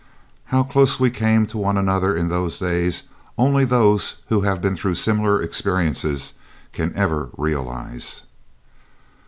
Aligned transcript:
How 0.45 0.63
close 0.63 0.99
we 0.99 1.11
came 1.11 1.45
to 1.45 1.59
one 1.59 1.77
another 1.77 2.17
in 2.17 2.27
those 2.29 2.57
days 2.57 3.03
only 3.37 3.65
those 3.65 4.15
who 4.29 4.41
have 4.41 4.59
been 4.59 4.75
through 4.75 4.95
similar 4.95 5.39
experiences 5.39 6.33
can 6.73 6.91
ever 6.95 7.29
realise. 7.37 8.23